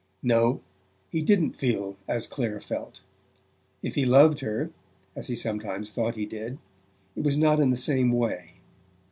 [0.23, 0.61] No,
[1.11, 3.01] he didn't feel as Clare felt.
[3.83, 4.71] If he loved her
[5.15, 6.57] as he sometimes thought he did
[7.15, 8.53] it was not in the same way.